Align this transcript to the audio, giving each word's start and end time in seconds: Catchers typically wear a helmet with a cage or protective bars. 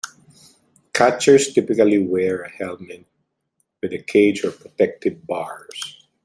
Catchers 0.93 1.53
typically 1.53 1.99
wear 1.99 2.41
a 2.41 2.49
helmet 2.49 3.05
with 3.83 3.93
a 3.93 3.99
cage 4.01 4.43
or 4.43 4.49
protective 4.49 5.27
bars. 5.27 6.07